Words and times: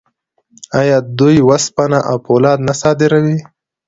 آیا 0.79 0.97
دوی 1.19 1.37
وسپنه 1.49 1.99
او 2.09 2.15
فولاد 2.25 2.59
نه 2.67 2.73
صادروي؟ 2.81 3.37